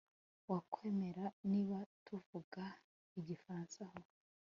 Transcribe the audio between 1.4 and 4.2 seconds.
niba tuvuga igifaransa aho